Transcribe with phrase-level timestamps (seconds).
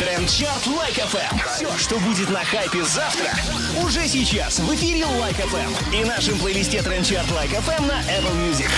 [0.00, 1.38] Trend Chart Like FM.
[1.54, 3.28] Все, что будет на хайпе завтра,
[3.84, 5.94] уже сейчас в эфире Like FM.
[5.94, 8.70] И нашем плейлисте Trend Chart Like FM на Apple Music.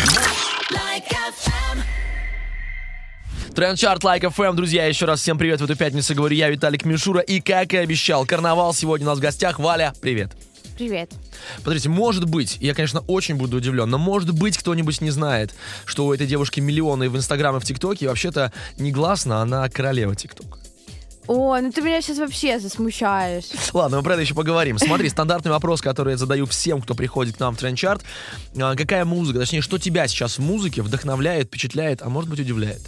[0.72, 1.82] Like FM.
[3.54, 6.84] Trend Chart Like FM, друзья, еще раз всем привет в эту пятницу, говорю я, Виталик
[6.84, 10.32] Мишура, и как и обещал, Karna.val сегодня у нас в гостях, Валя, привет.
[10.76, 11.12] Привет.
[11.62, 15.54] Смотрите, может быть, я, конечно, очень буду удивлен, но может быть кто-нибудь не знает,
[15.84, 20.61] что у этой девушки миллионы в Инстаграме, в ТикТоке, и вообще-то негласно она королева ТикТока.
[21.28, 23.44] О, ну ты меня сейчас вообще засмущаешь.
[23.72, 24.78] Ладно, мы про это еще поговорим.
[24.78, 28.02] Смотри, стандартный вопрос, который я задаю всем, кто приходит к нам в Трендчарт.
[28.60, 32.80] А, Какая музыка, точнее, что тебя сейчас в музыке вдохновляет, впечатляет, а может быть удивляет?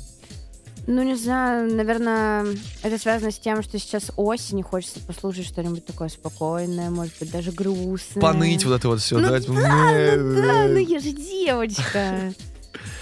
[0.87, 2.47] Ну, не знаю, наверное,
[2.83, 7.31] это связано с тем, что сейчас осень, и хочется послушать что-нибудь такое спокойное, может быть,
[7.31, 8.21] даже грустное.
[8.21, 9.19] Поныть вот это вот все.
[9.19, 12.35] Ну да, ну да, ну я же девочка.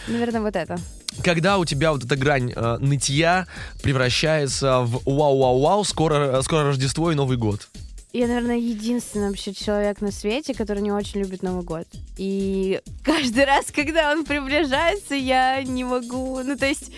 [0.07, 0.79] Наверное, вот это.
[1.23, 3.47] Когда у тебя вот эта грань э, нытья
[3.83, 7.69] превращается в вау-вау-вау, скоро, скоро Рождество и Новый год.
[8.13, 11.87] Я, наверное, единственный вообще человек на свете, который не очень любит Новый год.
[12.19, 16.41] И каждый раз, когда он приближается, я не могу...
[16.43, 16.93] Ну, то есть...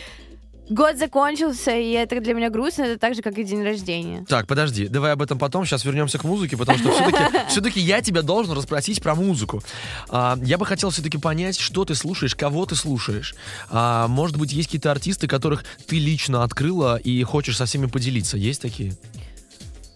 [0.70, 4.24] Год закончился, и это для меня грустно, это так же, как и день рождения.
[4.26, 5.66] Так, подожди, давай об этом потом.
[5.66, 9.62] Сейчас вернемся к музыке, потому что все-таки все-таки я тебя должен расспросить про музыку.
[10.08, 13.34] А, я бы хотел все-таки понять, что ты слушаешь, кого ты слушаешь.
[13.68, 18.38] А, может быть, есть какие-то артисты, которых ты лично открыла и хочешь со всеми поделиться.
[18.38, 18.94] Есть такие?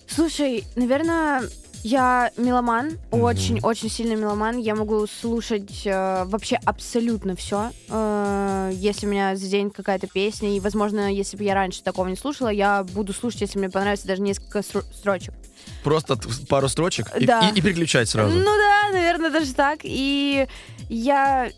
[0.06, 1.44] Слушай, наверное,
[1.82, 4.58] я меломан, очень-очень сильный меломан.
[4.58, 7.70] Я могу слушать э, вообще абсолютно все.
[7.88, 12.08] Э, если у меня за день какая-то песня, и, возможно, если бы я раньше такого
[12.08, 15.34] не слушала, я буду слушать, если мне понравится даже несколько строчек.
[15.84, 16.18] Просто
[16.48, 17.48] пару строчек и, Да.
[17.48, 18.36] и- и переключать сразу.
[18.36, 19.80] Ну да, наверное, даже так.
[19.84, 20.46] И
[20.88, 21.50] я...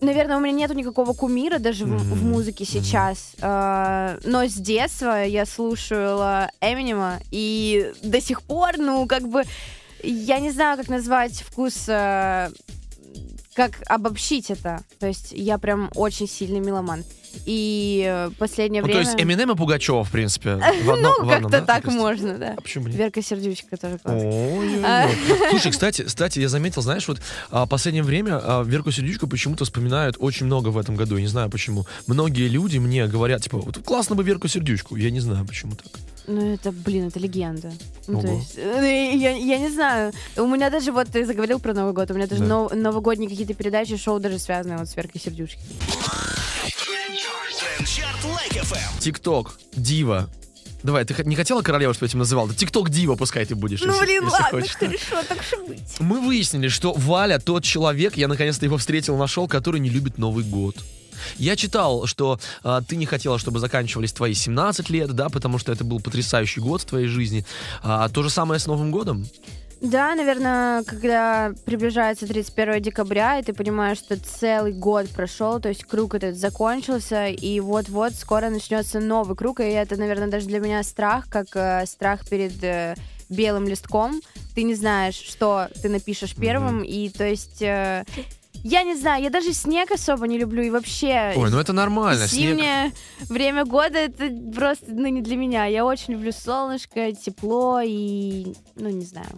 [0.00, 3.32] Наверное, у меня нету никакого кумира даже в, в музыке сейчас.
[3.40, 9.44] Э, но с детства я слушала Эминема, и до сих пор, ну, как бы,
[10.02, 12.50] я не знаю, как назвать вкус, э,
[13.56, 14.82] как обобщить это.
[15.00, 17.02] То есть я прям очень сильный меломан.
[17.44, 19.02] И э, последнее Ну, время...
[19.02, 20.56] то есть Эминем и Пугачева, в принципе.
[20.56, 21.60] В одном- ну, как-то да?
[21.62, 22.54] так есть- можно, да.
[22.56, 22.96] А почему нет?
[22.96, 24.58] Верка Сердючка тоже классная.
[24.58, 25.16] Ой-ой-ой.
[25.50, 30.16] Слушай, кстати, кстати, я заметил, знаешь, вот а, последнее время а, Верку Сердючку почему-то вспоминают
[30.18, 31.16] очень много в этом году.
[31.16, 31.86] Я не знаю почему.
[32.06, 34.96] Многие люди мне говорят, типа, вот классно бы Верку Сердючку.
[34.96, 35.92] Я не знаю, почему так.
[36.26, 37.72] Ну, это, блин, это легенда.
[38.08, 40.12] Ну, то есть, э, я, я не знаю.
[40.36, 42.48] У меня даже, вот ты заговорил про Новый год, у меня даже Да.
[42.48, 45.60] нов- новогодние какие-то передачи, шоу даже связаны вот с Веркой Сердючки.
[49.00, 50.28] ТикТок, Дива.
[50.82, 52.46] Давай, ты не хотела королеву, чтобы я тебя называл?
[52.46, 53.80] Да ТикТок Дива пускай ты будешь.
[53.82, 54.76] Ну, если- блин, если ладно, хочешь.
[54.76, 55.80] хорошо, так же быть.
[56.00, 60.44] Мы выяснили, что Валя тот человек, я наконец-то его встретил, нашел, который не любит Новый
[60.44, 60.76] год.
[61.36, 65.72] Я читал, что а, ты не хотела, чтобы заканчивались твои 17 лет, да, потому что
[65.72, 67.44] это был потрясающий год в твоей жизни.
[67.82, 69.26] А, то же самое с Новым годом?
[69.80, 75.84] Да, наверное, когда приближается 31 декабря, и ты понимаешь, что целый год прошел, то есть
[75.84, 80.82] круг этот закончился, и вот-вот скоро начнется новый круг, и это, наверное, даже для меня
[80.82, 82.94] страх, как э, страх перед э,
[83.28, 84.22] белым листком.
[84.54, 87.60] Ты не знаешь, что ты напишешь первым, и то есть...
[87.60, 88.04] э,
[88.64, 91.32] я не знаю, я даже снег особо не люблю, и вообще...
[91.36, 92.26] Ой, ну это нормально.
[92.26, 92.92] снег- Зимнее
[93.28, 95.66] время года это просто ну, не для меня.
[95.66, 99.28] Я очень люблю солнышко, тепло и ну не знаю.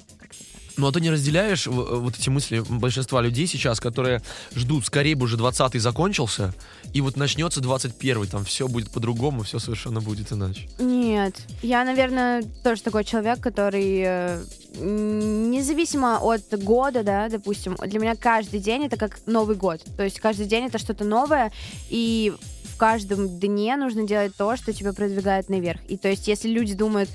[0.78, 4.22] Ну а ты не разделяешь в- вот эти мысли большинства людей сейчас, которые
[4.54, 6.54] ждут, скорее бы уже 20-й закончился,
[6.94, 10.68] и вот начнется 21-й, там все будет по-другому, все совершенно будет иначе.
[10.78, 14.44] Нет, я, наверное, тоже такой человек, который э,
[14.78, 19.82] независимо от года, да, допустим, для меня каждый день это как Новый год.
[19.96, 21.50] То есть каждый день это что-то новое,
[21.90, 22.32] и
[22.78, 25.80] каждом дне нужно делать то, что тебя продвигает наверх.
[25.88, 27.10] И то есть если люди думают,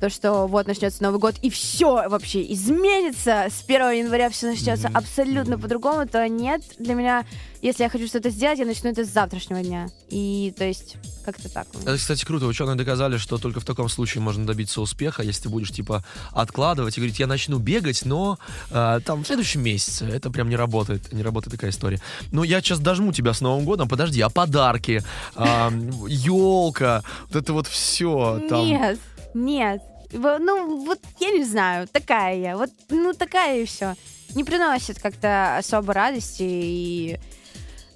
[0.00, 4.88] то, что вот начнется Новый год, и все вообще изменится, с 1 января все начнется
[4.88, 4.96] Мгм.
[4.96, 7.24] абсолютно по-другому, то нет, для меня,
[7.62, 9.88] если я хочу что-то сделать, я начну это с завтрашнего дня.
[10.10, 11.66] И то есть как-то так.
[11.82, 12.46] Это, кстати, круто.
[12.46, 16.96] Ученые доказали, что только в таком случае можно добиться успеха, если ты будешь, типа, откладывать
[16.96, 18.38] и говорить, я начну бегать, но
[18.70, 20.04] э, там в следующем месяце.
[20.06, 21.12] Это прям не работает.
[21.12, 22.00] Не работает такая история.
[22.32, 23.88] Ну, я сейчас дожму тебя с Новым годом.
[23.88, 25.02] Подожди, а подарки?
[25.36, 27.02] Елка?
[27.28, 28.40] Вот это вот все.
[28.48, 28.64] Там...
[28.64, 28.98] Нет,
[29.34, 29.82] нет.
[30.12, 32.56] Ну, вот я не знаю, такая я.
[32.56, 33.94] Вот, ну, такая и все.
[34.34, 37.18] Не приносит как-то особо радости и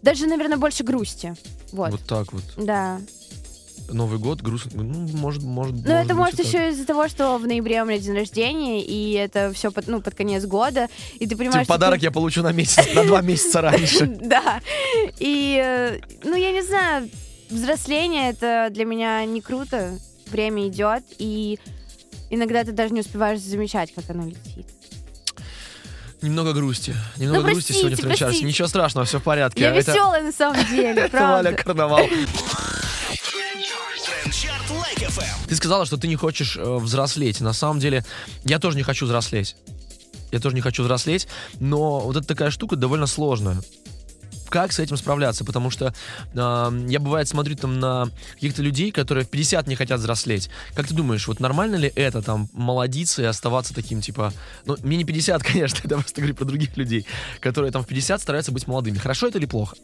[0.02, 1.34] даже, наверное, больше грусти.
[1.72, 1.90] Вот.
[1.90, 2.44] Вот так вот.
[2.56, 3.00] Да.
[3.90, 4.82] Новый год, грустно.
[4.82, 7.99] Ну, может, может, Но это быть может еще из-за того, что в ноябре у меня
[7.99, 10.88] день рождения, и это все под, ну, под конец года.
[11.19, 14.06] И ты понимаешь, Типа, подарок ты- я получу на месяц, на два месяца раньше.
[14.20, 14.61] Да.
[15.19, 17.08] И, э, ну, я не знаю,
[17.49, 19.99] взросление это для меня не круто.
[20.26, 21.58] время идет, и
[22.29, 24.67] иногда ты даже не успеваешь замечать, как оно летит.
[26.20, 26.94] Немного грусти.
[27.17, 28.25] Немного Ну, грусти сегодня простите, трендчарте.
[28.25, 28.46] простите.
[28.49, 29.61] Ничего страшного, все в порядке.
[29.62, 31.52] Я Это- веселая на самом деле, это Валя правда.
[31.52, 32.00] Карнавал.
[35.20, 35.49] ФМ.
[35.49, 37.41] Ты сказала, что ты не хочешь э, взрослеть.
[37.41, 38.05] На самом деле,
[38.44, 39.56] я тоже не хочу взрослеть.
[40.31, 41.26] Я тоже не хочу взрослеть,
[41.59, 43.61] но вот эта такая штука довольно сложная.
[44.50, 45.44] Как с этим справляться?
[45.44, 45.93] Потому что
[46.35, 50.49] э, я бывает смотрю там на каких-то людей, которые в 50 не хотят взрослеть.
[50.75, 54.32] Как ты думаешь, вот нормально ли это там молодиться и оставаться таким типа...
[54.65, 57.06] Ну, мне не 50, конечно, я просто говорю про других людей,
[57.41, 58.99] которые там в 50 стараются быть молодыми.
[58.99, 59.76] Хорошо это или плохо?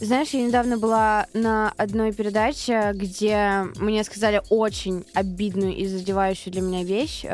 [0.00, 6.60] Знаешь, я недавно была на одной передаче, где мне сказали очень обидную и задевающую для
[6.60, 7.24] меня вещь.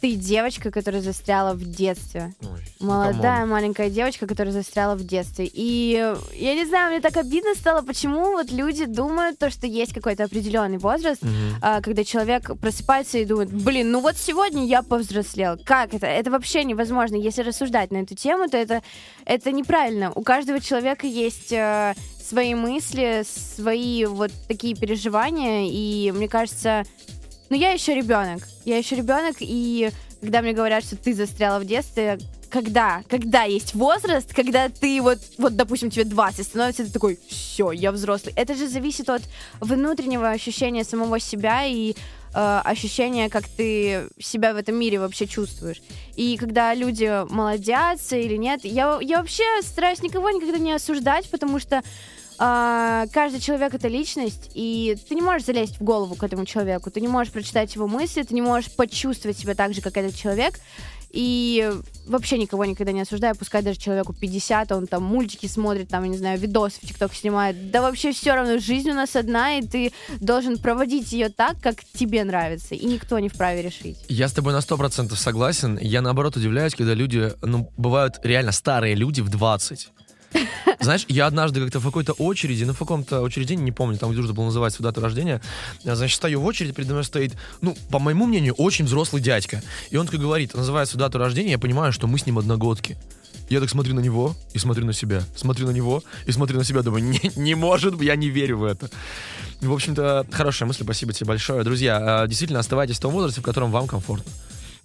[0.00, 2.32] Ты девочка, которая застряла в детстве.
[2.80, 5.48] ну, Молодая маленькая девочка, которая застряла в детстве.
[5.52, 9.92] И я не знаю, мне так обидно стало, почему вот люди думают, то, что есть
[9.92, 11.22] какой-то определенный возраст,
[11.60, 15.58] а, когда человек просыпается и думает, блин, ну вот сегодня я повзрослел.
[15.64, 16.06] Как это?
[16.06, 17.16] Это вообще невозможно.
[17.16, 18.82] Если рассуждать на эту тему, то это,
[19.26, 20.12] это неправильно.
[20.14, 21.94] У каждого человека есть э,
[22.30, 26.84] свои мысли, свои вот такие переживания, и мне кажется,
[27.50, 28.46] ну я еще ребенок.
[28.64, 32.18] Я еще ребенок, и когда мне говорят, что ты застряла в детстве,
[32.48, 37.72] когда, когда есть возраст, когда ты вот, вот, допустим, тебе 20 становится, ты такой, все,
[37.72, 38.34] я взрослый.
[38.36, 39.22] Это же зависит от
[39.60, 41.94] внутреннего ощущения самого себя и
[42.34, 45.80] э, ощущения, как ты себя в этом мире вообще чувствуешь.
[46.16, 51.60] И когда люди молодятся или нет, я, я вообще стараюсь никого никогда не осуждать, потому
[51.60, 51.82] что
[52.42, 56.90] а, каждый человек это личность, и ты не можешь залезть в голову к этому человеку,
[56.90, 60.16] ты не можешь прочитать его мысли, ты не можешь почувствовать себя так же, как этот
[60.16, 60.58] человек.
[61.10, 61.70] И
[62.06, 66.08] вообще никого никогда не осуждаю, пускай даже человеку 50, он там мультики смотрит, там, я
[66.08, 67.70] не знаю, видосы в ТикТок снимает.
[67.70, 71.84] Да вообще все равно, жизнь у нас одна, и ты должен проводить ее так, как
[71.84, 73.98] тебе нравится, и никто не вправе решить.
[74.08, 75.78] Я с тобой на 100% согласен.
[75.82, 79.90] Я, наоборот, удивляюсь, когда люди, ну, бывают реально старые люди в 20.
[80.80, 84.18] Знаешь, я однажды как-то в какой-то очереди, ну, в каком-то учреждении, не помню, там, где
[84.20, 85.40] нужно было называть свою дату рождения,
[85.84, 89.62] я, значит, стою в очереди, передо мной стоит, ну, по моему мнению, очень взрослый дядька.
[89.90, 92.96] И он такой говорит, называет свою дату рождения, я понимаю, что мы с ним одногодки.
[93.48, 95.24] Я так смотрю на него и смотрю на себя.
[95.34, 96.82] Смотрю на него и смотрю на себя.
[96.82, 98.88] Думаю, не, не может, я не верю в это.
[99.60, 101.64] В общем-то, хорошая мысль, спасибо тебе большое.
[101.64, 104.30] Друзья, э, действительно, оставайтесь в том возрасте, в котором вам комфортно.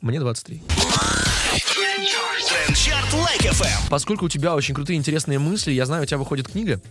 [0.01, 0.63] Мне 23.
[3.22, 3.89] Like FM.
[3.89, 6.81] Поскольку у тебя очень крутые, интересные мысли, я знаю, у тебя выходит книга.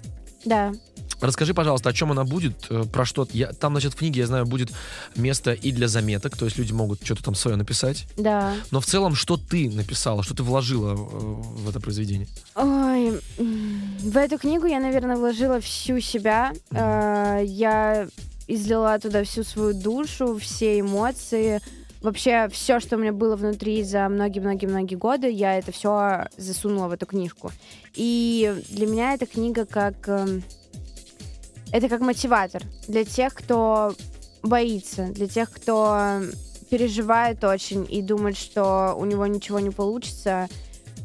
[0.44, 0.72] Да.
[1.20, 3.26] Расскажи, пожалуйста, о чем она будет, э, про что.
[3.32, 4.70] Я, там, значит, в книге, я знаю, будет
[5.16, 8.06] место и для заметок, то есть люди могут что-то там свое написать.
[8.16, 8.54] Да.
[8.70, 12.28] Но в целом, что ты написала, что ты вложила э, в это произведение?
[12.56, 16.52] Ой, в эту книгу я, наверное, вложила всю себя.
[16.72, 18.06] Э, Я
[18.46, 21.60] излила туда всю свою душу, все эмоции.
[22.04, 26.92] Вообще, все, что у меня было внутри за многие-многие-многие годы, я это все засунула в
[26.92, 27.50] эту книжку.
[27.94, 30.06] И для меня эта книга как...
[30.06, 30.42] эм,
[31.72, 33.94] Это как мотиватор для тех, кто
[34.42, 36.20] боится, для тех, кто
[36.68, 40.48] переживает очень и думает, что у него ничего не получится.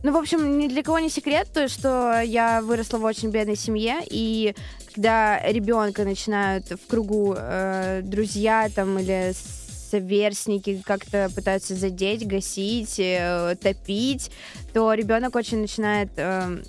[0.03, 3.55] Ну, в общем, ни для кого не секрет, то, что я выросла в очень бедной
[3.55, 4.53] семье, и
[4.93, 9.33] когда ребенка начинают в кругу э, друзья там или
[9.89, 14.31] соверстники как-то пытаются задеть, гасить, э, топить,
[14.73, 16.61] то ребенок очень начинает э,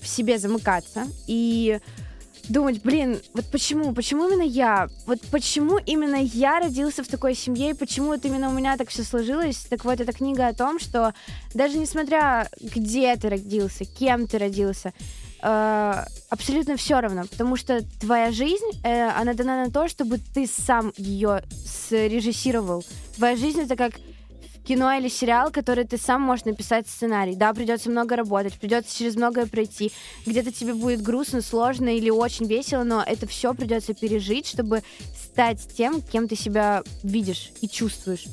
[0.00, 1.80] в себе замыкаться и
[2.50, 4.88] думать, блин, вот почему, почему именно я?
[5.06, 8.88] Вот почему именно я родился в такой семье, и почему вот именно у меня так
[8.88, 9.66] все сложилось?
[9.70, 11.14] Так вот, эта книга о том, что
[11.54, 14.92] даже несмотря где ты родился, кем ты родился,
[15.42, 20.46] э, абсолютно все равно, потому что твоя жизнь, э, она дана на то, чтобы ты
[20.46, 22.84] сам ее срежиссировал.
[23.16, 23.92] Твоя жизнь это как
[24.64, 27.34] кино или сериал, который ты сам можешь написать сценарий.
[27.34, 29.90] Да, придется много работать, придется через многое пройти.
[30.26, 34.82] Где-то тебе будет грустно, сложно или очень весело, но это все придется пережить, чтобы
[35.16, 38.26] стать тем, кем ты себя видишь и чувствуешь.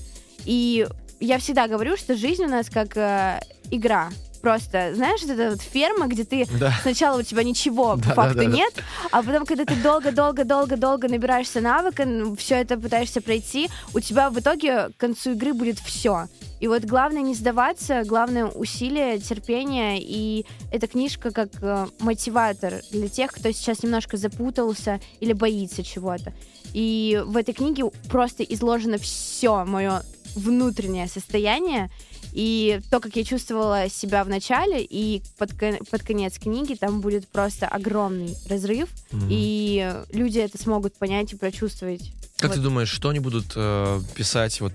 [0.46, 0.88] И
[1.20, 3.40] я всегда говорю, что жизнь у нас как э,
[3.72, 4.10] игра.
[4.42, 6.74] Просто, знаешь, вот эта вот ферма, где ты Да.
[6.82, 8.50] сначала у тебя ничего по Да, да, факту да, да.
[8.52, 8.74] нет,
[9.12, 12.06] а потом, когда ты долго-долго-долго-долго набираешься навыка,
[12.38, 16.28] все это пытаешься пройти, у тебя в итоге к концу игры будет все.
[16.60, 23.10] И вот главное не сдаваться, главное усилие, терпение, и эта книжка как э, мотиватор для
[23.10, 26.34] тех, кто сейчас немножко запутался или боится чего-то.
[26.74, 30.02] И в этой книге просто изложено все мое
[30.36, 31.90] внутреннее состояние,
[32.34, 37.02] и то, как я чувствовала себя в начале, и под, кон- под конец книги там
[37.02, 39.28] будет просто огромный разрыв, Мгм.
[39.30, 42.56] и люди это смогут понять и прочувствовать Как Вот.
[42.58, 44.74] ты думаешь, что они будут э, писать вот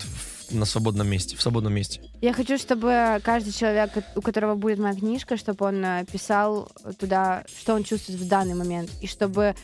[0.50, 2.00] на свободном месте, в свободном месте?
[2.20, 7.44] Я хочу, чтобы каждый человек, у которого будет моя книжка, чтобы он э, писал туда,
[7.60, 8.90] что он чувствует в данный момент.
[9.00, 9.54] И чтобы,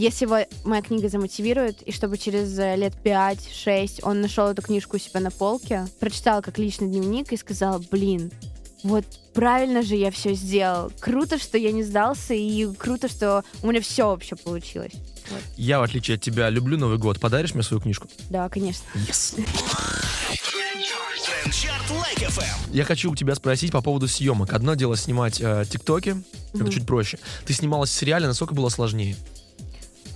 [0.00, 4.96] если его моя книга замотивирует, и чтобы через э, лет 5-6 он нашел эту книжку
[4.96, 8.30] у себя на полке, прочитал как личный дневник и сказал, блин,
[8.82, 9.04] вот
[9.34, 10.90] правильно же я все сделал.
[11.00, 14.92] Круто, что я не сдался, и круто, что у меня все вообще получилось.
[15.56, 17.20] Я, в отличие от тебя, люблю Новый год.
[17.20, 18.08] Подаришь мне свою книжку?
[18.30, 18.84] Да, конечно.
[18.94, 19.38] Yes.
[22.72, 24.52] Я хочу у тебя спросить по поводу съемок.
[24.52, 26.22] Одно дело снимать э, тиктоки,
[26.54, 26.70] это Мгм.
[26.70, 27.18] чуть проще.
[27.44, 29.16] Ты снималась в сериале, насколько было сложнее?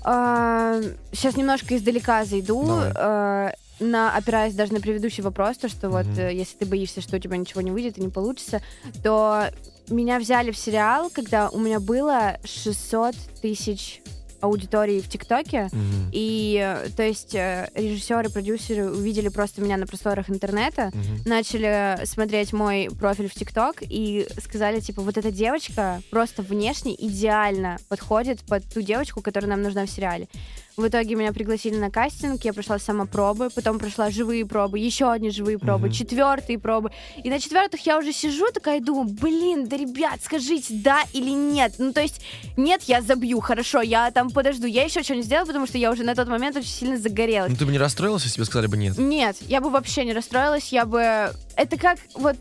[0.05, 2.93] Сейчас немножко издалека зайду, Давай.
[2.95, 6.19] а, на, опираясь даже на предыдущий вопрос, то что вот Мгм.
[6.21, 8.61] э, если ты боишься, что у тебя ничего не выйдет и не получится,
[9.03, 9.47] то
[9.89, 14.01] меня взяли в сериал, когда у меня было 600 тысяч
[14.45, 16.11] аудитории в ТикТоке, Мгм.
[16.13, 21.23] и, э, то есть, э, режиссеры, продюсеры увидели просто меня на просторах интернета, Мгм.
[21.27, 27.79] начали смотреть мой профиль в ТикТок и сказали, типа, вот эта девочка просто внешне идеально
[27.89, 30.29] подходит под ту девочку, которая нам нужна в сериале.
[30.77, 35.09] В итоге меня пригласили на кастинг, я прошла сама пробы, потом прошла живые пробы, еще
[35.13, 35.95] одни живые пробы, Мгм.
[35.95, 36.91] четвертые пробы.
[37.23, 41.31] И на четвертых я уже сижу такая и думаю, блин, да, ребят, скажите, да или
[41.31, 41.75] нет.
[41.79, 42.21] Ну, то есть,
[42.57, 44.67] нет, я забью, хорошо, я там подожду.
[44.67, 47.51] Я еще что-нибудь сделаю, потому что я уже на тот момент очень сильно загорелась.
[47.53, 48.99] Ну ты бы не расстроилась, если тебе сказали бы нет?
[48.99, 51.33] Нет, я бы вообще не расстроилась, я бы...
[51.57, 52.37] Это как вот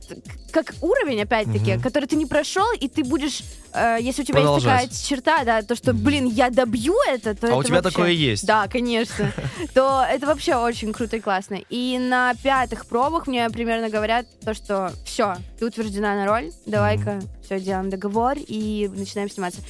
[0.52, 1.82] как уровень, опять-таки, Мгм.
[1.82, 3.42] который ты не прошел, и ты будешь,
[3.74, 4.92] э, если у тебя Продолжать.
[4.92, 7.76] есть такая черта, да, то что, блин, я добью это, то А это у тебя
[7.78, 8.46] вообще- такое есть?
[8.46, 9.32] Да, конечно.
[9.74, 11.58] То это вообще очень круто и классно.
[11.72, 17.20] И на пятых пробах мне примерно говорят то, что все, ты утверждена на роль, давай-ка
[17.44, 19.62] все делаем договор и начинаем сниматься.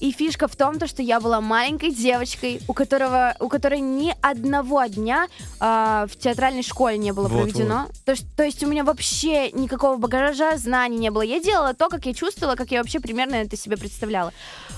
[0.00, 4.14] И фишка в том, то, что я была маленькой девочкой, у которого, у которой ни
[4.20, 5.28] одного дня
[5.60, 7.86] а, в театральной школе не было Вот, проведено.
[8.04, 11.22] То, есть- то есть у меня вообще никакого багажа знаний не было.
[11.22, 14.32] Я делала то, как я чувствовала, как я вообще примерно это себе представляла.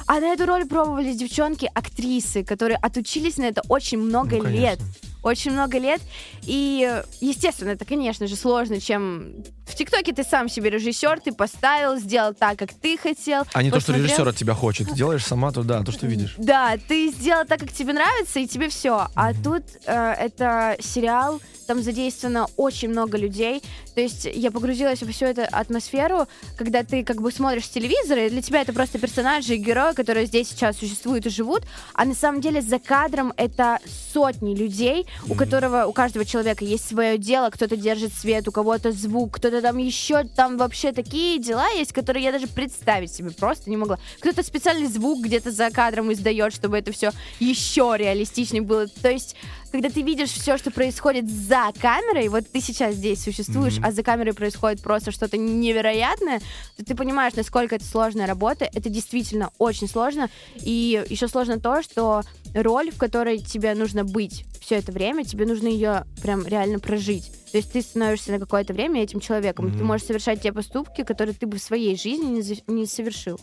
[0.07, 4.79] А на эту роль пробовались девчонки, актрисы, которые отучились на это очень много Ну, лет.
[5.27, 6.01] Очень много лет.
[6.45, 11.99] И, естественно, это, конечно же, сложно, чем в ТикТоке ты сам себе режиссер, ты поставил,
[11.99, 13.43] сделал так, как ты хотел.
[13.53, 14.05] А не то, что посмотрел.
[14.05, 14.89] режиссер от тебя хочет.
[14.89, 16.37] Ты делаешь сама то, да, то, что видишь.
[16.47, 19.09] Да, ты сделал так, как тебе нравится, и тебе все.
[19.17, 23.63] А тут э, это сериал, там задействовано очень много людей.
[23.97, 28.31] То есть я погрузилась во всю эту атмосферу, когда ты как бы смотришь телевизор, и
[28.31, 31.63] для тебя это просто персонажи и герои, которые здесь сейчас существуют и живут,
[31.95, 33.79] а на самом деле за кадром это
[34.13, 38.93] сотни людей, у которого, у каждого человека есть свое дело, кто-то держит свет, у кого-то
[38.93, 43.71] звук, кто-то там еще, там вообще такие дела есть, которые я даже представить себе просто
[43.71, 43.99] не могла.
[44.21, 48.87] Кто-то специальный звук где-то за кадром издает, чтобы это все еще реалистичнее было.
[48.87, 49.37] То есть,
[49.73, 53.87] когда ты видишь все, что происходит за камерой, вот ты сейчас здесь существуешь, Мгм.
[53.87, 56.41] а за камерой происходит просто что-то невероятное,
[56.77, 58.69] то ты понимаешь, насколько это сложная работа.
[58.73, 60.31] Это действительно очень сложно.
[60.57, 62.23] И еще сложно то, что
[62.55, 67.31] роль, в которой тебе нужно быть все это время, тебе нужно ее прям реально прожить.
[67.53, 69.71] То есть ты становишься на какое-то время этим человеком.
[69.71, 69.87] Ты Мгм.
[69.87, 73.39] можешь совершать те поступки, которые ты бы в своей жизни не, за- не совершил.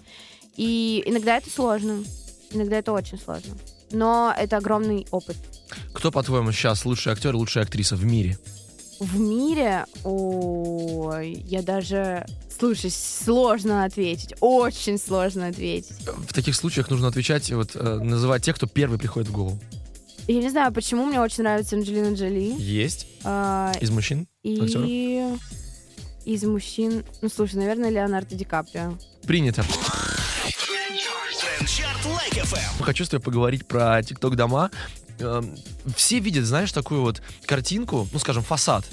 [0.57, 2.03] И иногда это сложно.
[2.51, 3.53] Иногда это очень сложно.
[3.91, 5.37] Но это огромный опыт.
[5.93, 8.37] Кто, по-твоему, сейчас лучший актер лучшая актриса в мире?
[8.99, 12.25] В мире, ой, я даже...
[12.59, 14.35] Слушай, сложно ответить.
[14.41, 15.95] Очень сложно ответить.
[16.27, 19.59] В таких случаях нужно отвечать, вот, э, называть тех, кто первый приходит в голову.
[20.27, 22.55] Я не знаю, почему мне очень нравится Анджелина Джоли.
[22.57, 23.07] Есть?
[23.23, 24.27] А, Из мужчин?
[24.45, 24.85] актеров?
[24.87, 25.37] и
[26.25, 27.03] из мужчин...
[27.21, 28.97] Ну, слушай, наверное, Леонардо Ди Каприо.
[29.27, 29.65] Принято.
[32.81, 34.71] Хочу с тобой поговорить про ТикТок дома.
[35.19, 35.55] Эм,
[35.95, 38.85] Все видят, знаешь, такую вот картинку, ну, скажем, фасад.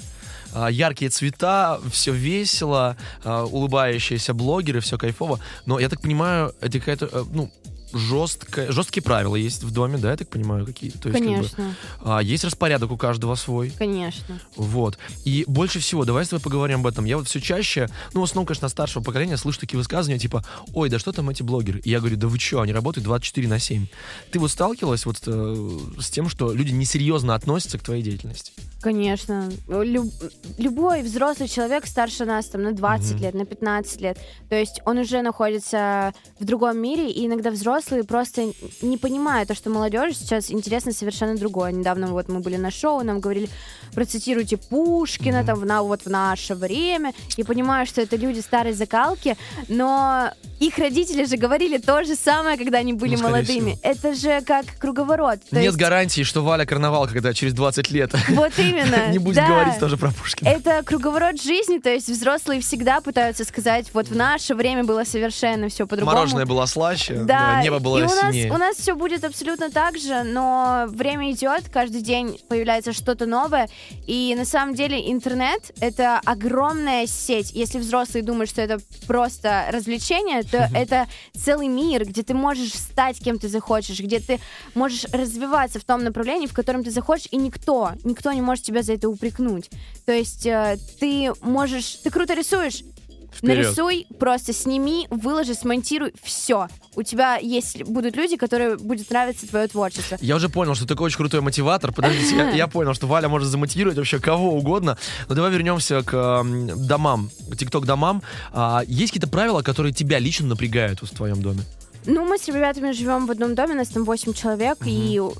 [0.53, 5.39] А, Яркие цвета, все весело, а, улыбающиеся блогеры, все кайфово.
[5.65, 7.49] Но я так понимаю, это какая-то, э, ну,
[7.93, 10.91] жесткая, жесткие правила есть в доме, да, я так понимаю, какие?
[10.91, 13.71] То есть, как бы, Конечно, а, есть распорядок у каждого свой.
[13.77, 14.39] конечно.
[14.55, 14.97] Вот.
[15.25, 17.05] И больше всего, давай с тобой поговорим об этом.
[17.05, 20.43] Я вот все чаще, ну, в основном, конечно, старшего поколения, слышу такие высказывания, типа,
[20.73, 21.79] ой, да что там эти блогеры?
[21.79, 23.87] И я говорю, да вы что, они работают 24 на 7.
[24.31, 28.51] Ты вот сталкивалась вот э, с тем, что люди несерьезно относятся к твоей деятельности?
[28.81, 29.51] Конечно.
[29.67, 30.11] Люб-
[30.57, 33.21] любой взрослый человек старше нас там на 20 Мгм.
[33.21, 34.17] лет, на 15 лет.
[34.49, 39.55] То есть он уже находится в другом мире, и иногда взрослые просто не понимают то,
[39.55, 41.71] что молодежь сейчас интересно совершенно другое.
[41.71, 43.49] Недавно вот мы были на шоу, нам говорили,
[43.93, 45.45] процитируйте Пушкина Мгм.
[45.47, 47.13] там в, на, вот в наше время.
[47.37, 52.57] И понимаю, что это люди старой закалки, но их родители же говорили то же самое,
[52.57, 53.71] когда они были Ну, молодыми.
[53.73, 53.79] всего.
[53.83, 55.39] Это же как круговорот.
[55.49, 59.07] То Нет есть- гарантии, что Валя карнавал, когда через 20 лет Вот именно.
[59.11, 59.47] не будет да.
[59.47, 60.47] говорить тоже про Пушкина.
[60.49, 65.69] Это круговорот жизни, то есть взрослые всегда пытаются сказать, вот в наше время было совершенно
[65.69, 66.15] все по-другому.
[66.15, 68.51] Мороженое было слаще, Да, небо было и у нас, синее.
[68.51, 73.69] у нас все будет абсолютно так же, но время идет, каждый день появляется что-то новое,
[74.07, 77.51] и на самом деле интернет— это огромная сеть.
[77.53, 83.19] Если взрослые думают, что это просто развлечение, то это целый мир, где ты можешь стать
[83.19, 84.39] кем ты захочешь, где ты
[84.73, 88.83] можешь развиваться в том направлении, в котором ты захочешь, и никто, никто не может тебя
[88.83, 89.69] за это упрекнуть.
[90.05, 92.83] То есть э, ты можешь, ты круто рисуешь,
[93.31, 93.65] Вперед.
[93.65, 96.67] Нарисуй, просто сними, выложи, смонтируй, все.
[96.95, 100.17] У тебя есть будут люди, которые будет нравиться твое творчество.
[100.21, 101.91] Я уже понял, что такой очень крутой мотиватор.
[101.93, 104.97] Подождите, я, я понял, что Валя может замотивировать вообще кого угодно.
[105.29, 108.21] Но давай вернемся к эм, домам, к тикток-домам.
[108.51, 111.61] А, есть какие-то правила, которые тебя лично напрягают вот в твоем доме?
[112.05, 115.31] Ну, мы с ребятами живем в одном доме, нас там 8 человек, и м,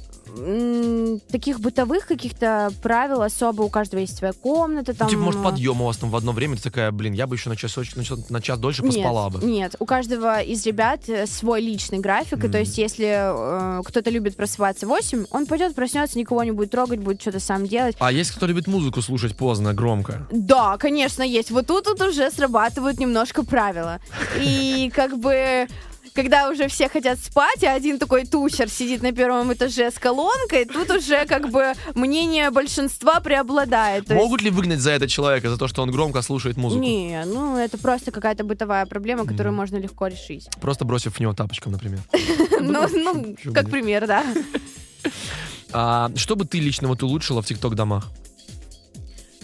[1.32, 4.94] таких бытовых каких-то правил особо у каждого есть своя комната.
[4.94, 7.28] Там, ну, типа, может, подъем у вас там в одно время, ты такая, блин, я
[7.28, 7.76] бы еще на час,
[8.30, 9.46] на час, дольше поспала нет, бы.
[9.46, 14.10] Нет, у каждого из ребят э, свой личный график, и то есть если э, кто-то
[14.10, 17.96] любит просыпаться в 8, он пойдет, проснется, никого не будет трогать, будет что-то сам делать.
[18.00, 20.28] А есть кто любит музыку слушать поздно, громко?
[20.32, 21.52] Да, конечно, есть.
[21.52, 24.00] Вот тут, тут уже срабатывают немножко правила.
[24.40, 25.68] И как бы
[26.14, 30.66] когда уже все хотят спать, а один такой тучер сидит на первом этаже с колонкой,
[30.66, 34.06] тут уже как бы мнение большинства преобладает.
[34.08, 36.82] То есть- Могут ли выгнать за это человека, за то, что он громко слушает музыку?
[36.82, 39.62] Не, ну это просто какая-то бытовая проблема, которую Мгм.
[39.62, 40.50] можно легко решить.
[40.60, 42.00] Просто бросив в него тапочком, например.
[42.62, 44.24] Ну, ну, как пример, да.
[45.74, 48.08] А, что бы ты лично вот улучшила в тикток-домах?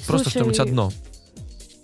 [0.06, 0.92] Просто Слушай, что-нибудь одно.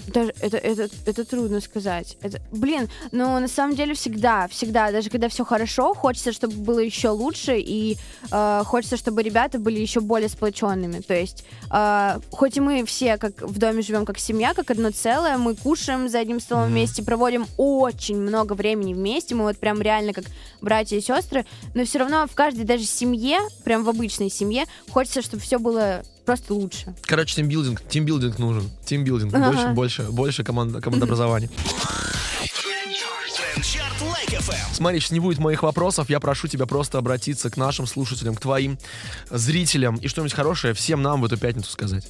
[0.07, 2.17] Даже это, это, это трудно сказать.
[2.21, 6.79] Это, блин, ну на самом деле всегда, всегда, даже когда все хорошо, хочется, чтобы было
[6.79, 7.97] еще лучше, и
[8.31, 10.99] э, хочется, чтобы ребята были еще более сплоченными.
[10.99, 14.91] То есть, э, хоть и мы все как в доме живем как семья, как одно
[14.91, 16.71] целое, мы кушаем за одним столом Мгм.
[16.73, 20.25] вместе, проводим очень много времени вместе, мы вот прям реально как
[20.61, 25.21] братья и сестры, но все равно в каждой даже семье, прям в обычной семье, хочется,
[25.21, 26.95] чтобы все было просто лучше.
[27.03, 28.69] Короче, тимбилдинг, тимбилдинг нужен.
[28.85, 29.33] Тимбилдинг.
[29.33, 29.47] Ага.
[29.51, 31.49] Больше, больше, больше команд, командообразования.
[34.73, 36.09] Смотри, сейчас не будет моих вопросов.
[36.09, 38.77] Я прошу тебя просто обратиться к нашим слушателям, к твоим
[39.29, 42.07] зрителям и что-нибудь хорошее всем нам в эту пятницу сказать.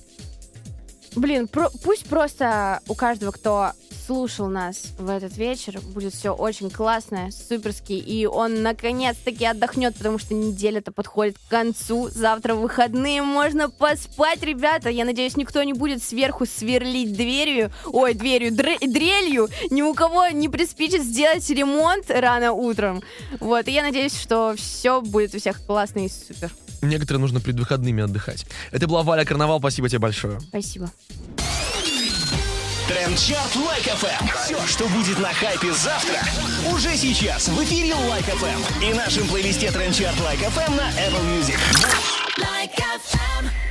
[1.15, 3.71] Блин, про- пусть просто у каждого, кто
[4.07, 10.17] слушал нас в этот вечер, будет все очень классно, суперски, и он наконец-таки отдохнет, потому
[10.17, 12.09] что неделя-то подходит к концу.
[12.09, 14.89] Завтра выходные, можно поспать, ребята.
[14.89, 20.27] Я надеюсь, никто не будет сверху сверлить дверью, ой, дверью, дре- дрелью, ни у кого
[20.27, 23.01] не приспичит сделать ремонт рано утром.
[23.39, 26.51] Вот, и я надеюсь, что все будет у всех классно и супер.
[26.83, 28.45] Некоторые нужно перед выходными отдыхать.
[28.71, 30.39] Это была Валя Карнавал, спасибо тебе большое.
[30.41, 30.91] Спасибо.
[32.87, 34.27] Trend Chart Like FM.
[34.43, 36.19] Все, что будет на хайпе завтра,
[36.73, 41.39] уже сейчас в эфире Like FM и нашем плейлисте Trend Chart Like FM на Apple
[41.39, 41.57] Music.
[42.37, 43.62] Like FM.